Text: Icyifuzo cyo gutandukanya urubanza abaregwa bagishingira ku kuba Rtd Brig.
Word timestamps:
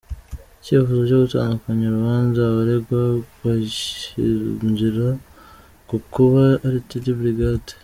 Icyifuzo 0.59 1.01
cyo 1.09 1.17
gutandukanya 1.23 1.85
urubanza 1.87 2.39
abaregwa 2.49 2.99
bagishingira 3.41 5.07
ku 5.87 5.97
kuba 6.13 6.43
Rtd 6.75 7.05
Brig. 7.19 7.41